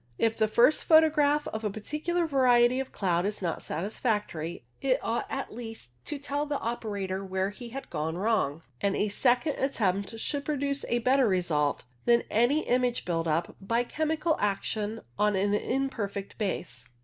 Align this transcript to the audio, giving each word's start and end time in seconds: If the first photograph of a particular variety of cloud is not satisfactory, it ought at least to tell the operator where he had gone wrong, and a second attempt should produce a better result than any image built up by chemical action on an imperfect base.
If 0.17 0.35
the 0.35 0.47
first 0.47 0.83
photograph 0.83 1.45
of 1.49 1.63
a 1.63 1.69
particular 1.69 2.25
variety 2.25 2.79
of 2.79 2.91
cloud 2.91 3.23
is 3.23 3.39
not 3.39 3.61
satisfactory, 3.61 4.65
it 4.81 4.97
ought 5.03 5.27
at 5.29 5.53
least 5.53 5.91
to 6.05 6.17
tell 6.17 6.47
the 6.47 6.57
operator 6.57 7.23
where 7.23 7.51
he 7.51 7.69
had 7.69 7.91
gone 7.91 8.17
wrong, 8.17 8.63
and 8.81 8.95
a 8.95 9.09
second 9.09 9.57
attempt 9.59 10.17
should 10.19 10.43
produce 10.43 10.83
a 10.87 10.97
better 11.05 11.27
result 11.27 11.83
than 12.05 12.23
any 12.31 12.61
image 12.61 13.05
built 13.05 13.27
up 13.27 13.55
by 13.61 13.83
chemical 13.83 14.35
action 14.39 15.01
on 15.19 15.35
an 15.35 15.53
imperfect 15.53 16.35
base. 16.39 16.89